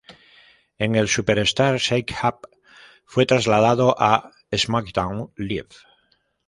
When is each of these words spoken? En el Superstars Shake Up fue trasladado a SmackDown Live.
En 0.85 0.95
el 1.01 1.07
Superstars 1.15 1.83
Shake 1.83 2.15
Up 2.23 2.47
fue 3.05 3.27
trasladado 3.27 3.95
a 3.99 4.31
SmackDown 4.51 5.31
Live. 5.35 5.69